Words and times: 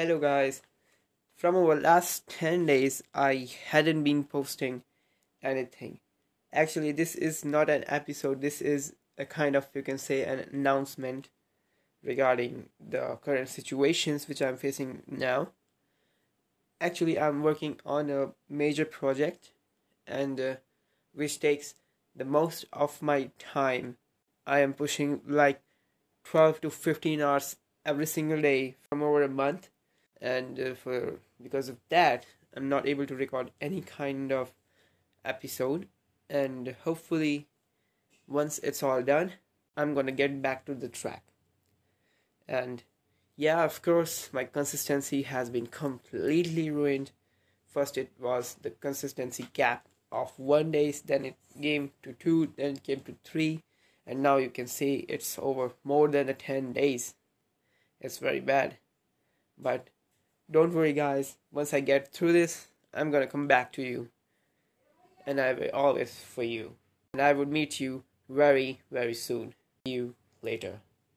Hello, 0.00 0.18
guys. 0.18 0.62
From 1.36 1.56
our 1.56 1.78
last 1.78 2.26
10 2.28 2.64
days, 2.64 3.02
I 3.12 3.50
hadn't 3.68 4.02
been 4.02 4.24
posting 4.24 4.82
anything. 5.42 6.00
Actually, 6.54 6.92
this 6.92 7.14
is 7.14 7.44
not 7.44 7.68
an 7.68 7.84
episode, 7.86 8.40
this 8.40 8.62
is 8.62 8.94
a 9.18 9.26
kind 9.26 9.54
of, 9.54 9.68
you 9.74 9.82
can 9.82 9.98
say, 9.98 10.24
an 10.24 10.38
announcement 10.54 11.28
regarding 12.02 12.70
the 12.80 13.18
current 13.22 13.50
situations 13.50 14.26
which 14.26 14.40
I'm 14.40 14.56
facing 14.56 15.02
now. 15.06 15.48
Actually, 16.80 17.20
I'm 17.20 17.42
working 17.42 17.78
on 17.84 18.08
a 18.08 18.30
major 18.48 18.86
project 18.86 19.52
and 20.06 20.40
uh, 20.40 20.54
which 21.12 21.40
takes 21.40 21.74
the 22.16 22.24
most 22.24 22.64
of 22.72 23.02
my 23.02 23.28
time. 23.38 23.98
I 24.46 24.60
am 24.60 24.72
pushing 24.72 25.20
like 25.26 25.60
12 26.24 26.62
to 26.62 26.70
15 26.70 27.20
hours 27.20 27.56
every 27.84 28.06
single 28.06 28.40
day 28.40 28.76
from 28.88 29.02
over 29.02 29.22
a 29.22 29.28
month 29.28 29.68
and 30.20 30.60
uh, 30.60 30.74
for 30.74 31.18
because 31.42 31.68
of 31.68 31.78
that 31.88 32.26
i'm 32.56 32.68
not 32.68 32.86
able 32.86 33.06
to 33.06 33.14
record 33.14 33.50
any 33.60 33.80
kind 33.80 34.32
of 34.32 34.52
episode. 35.24 35.86
And 36.28 36.76
hopefully 36.84 37.48
once 38.26 38.58
it's 38.60 38.82
all 38.82 39.02
done 39.02 39.32
i'm 39.76 39.94
gonna 39.94 40.12
get 40.12 40.42
back 40.42 40.64
to 40.66 40.74
the 40.74 40.88
track. 40.88 41.24
And 42.48 42.82
yeah 43.36 43.64
of 43.64 43.82
course 43.82 44.30
my 44.32 44.44
consistency 44.44 45.22
has 45.22 45.50
been 45.50 45.66
completely 45.66 46.70
ruined. 46.70 47.12
First 47.66 47.98
it 47.98 48.12
was 48.18 48.56
the 48.62 48.70
consistency 48.70 49.46
gap 49.52 49.88
of 50.12 50.38
one 50.38 50.72
days 50.72 51.02
then 51.02 51.24
it 51.24 51.36
came 51.60 51.92
to 52.02 52.12
two 52.12 52.52
then 52.56 52.74
it 52.76 52.84
came 52.84 53.00
to 53.00 53.16
three. 53.24 53.62
And 54.06 54.22
now 54.22 54.38
you 54.38 54.50
can 54.50 54.66
see 54.66 55.04
it's 55.08 55.38
over 55.38 55.72
more 55.84 56.08
than 56.08 56.28
a 56.28 56.34
10 56.34 56.72
days. 56.72 57.14
It's 58.00 58.18
very 58.18 58.40
bad. 58.40 58.78
But 59.56 59.90
don't 60.50 60.74
worry 60.74 60.92
guys. 60.92 61.36
Once 61.52 61.72
i 61.74 61.80
get 61.80 62.12
through 62.12 62.32
this 62.32 62.68
i'm 62.92 63.10
gonna 63.10 63.26
come 63.26 63.46
back 63.46 63.72
to 63.72 63.82
you. 63.82 64.08
And 65.26 65.40
i 65.40 65.52
will 65.52 65.70
always 65.72 66.14
for 66.14 66.42
you. 66.42 66.76
And 67.12 67.22
i 67.22 67.32
would 67.32 67.50
meet 67.50 67.80
you 67.80 68.04
very 68.28 68.80
very 68.90 69.14
soon. 69.14 69.54
See 69.86 69.94
you 69.94 70.14
later 70.42 70.80